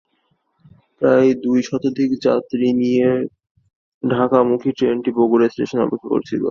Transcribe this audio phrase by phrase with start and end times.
[1.01, 3.07] প্রায় দুই শতাধিক যাত্রী নিয়ে
[4.03, 6.39] ঢাকামুখী ট্রেনটি বগুড়া রেলস্টেশনে অপেক্ষা করছিল।